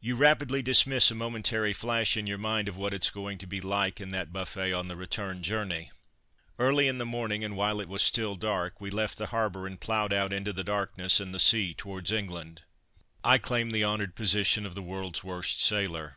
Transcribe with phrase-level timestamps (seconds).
[0.00, 3.60] You rapidly dismiss a momentary flash in your mind of what it's going to be
[3.60, 5.90] like in that buffet on the return journey.
[6.58, 9.78] Early in the morning, and while it was still dark, we left the harbour and
[9.78, 12.62] ploughed out into the darkness and the sea towards England.
[13.22, 16.16] I claim the honoured position of the world's worst sailor.